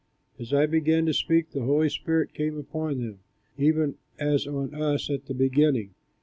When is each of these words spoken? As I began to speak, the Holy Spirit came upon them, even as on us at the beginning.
As 0.39 0.51
I 0.51 0.65
began 0.65 1.05
to 1.05 1.13
speak, 1.13 1.51
the 1.51 1.61
Holy 1.61 1.87
Spirit 1.89 2.33
came 2.33 2.57
upon 2.57 2.97
them, 2.97 3.19
even 3.55 3.97
as 4.17 4.47
on 4.47 4.73
us 4.73 5.11
at 5.11 5.27
the 5.27 5.35
beginning. 5.35 5.91